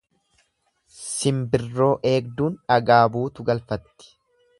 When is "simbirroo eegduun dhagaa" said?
1.01-3.01